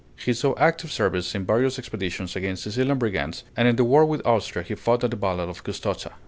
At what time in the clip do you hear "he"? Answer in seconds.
0.15-0.33, 4.63-4.73